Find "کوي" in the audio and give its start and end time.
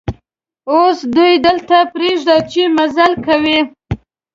3.25-3.59